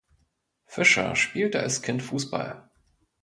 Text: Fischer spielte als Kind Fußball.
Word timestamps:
Fischer 0.65 1.15
spielte 1.15 1.59
als 1.59 1.83
Kind 1.83 2.01
Fußball. 2.01 2.67